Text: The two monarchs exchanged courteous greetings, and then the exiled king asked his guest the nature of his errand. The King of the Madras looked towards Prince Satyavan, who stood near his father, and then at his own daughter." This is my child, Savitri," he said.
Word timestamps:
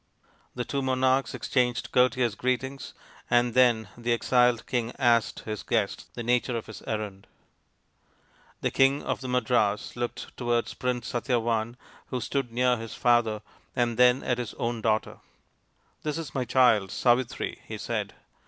The 0.55 0.65
two 0.65 0.81
monarchs 0.81 1.35
exchanged 1.35 1.91
courteous 1.91 2.33
greetings, 2.33 2.95
and 3.29 3.53
then 3.53 3.87
the 3.95 4.13
exiled 4.13 4.65
king 4.65 4.93
asked 4.97 5.41
his 5.41 5.61
guest 5.61 6.11
the 6.15 6.23
nature 6.23 6.57
of 6.57 6.65
his 6.65 6.81
errand. 6.87 7.27
The 8.61 8.71
King 8.71 9.03
of 9.03 9.21
the 9.21 9.27
Madras 9.27 9.95
looked 9.95 10.35
towards 10.35 10.73
Prince 10.73 11.09
Satyavan, 11.11 11.75
who 12.07 12.19
stood 12.19 12.51
near 12.51 12.77
his 12.77 12.95
father, 12.95 13.43
and 13.75 13.95
then 13.95 14.23
at 14.23 14.39
his 14.39 14.55
own 14.55 14.81
daughter." 14.81 15.19
This 16.01 16.17
is 16.17 16.33
my 16.33 16.45
child, 16.45 16.89
Savitri," 16.89 17.61
he 17.67 17.77
said. 17.77 18.15